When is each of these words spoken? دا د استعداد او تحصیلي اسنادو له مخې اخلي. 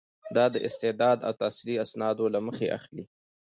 دا 0.35 0.45
د 0.53 0.55
استعداد 0.67 1.17
او 1.27 1.33
تحصیلي 1.41 1.75
اسنادو 1.85 2.25
له 2.33 2.39
مخې 2.47 2.67
اخلي. 2.77 3.03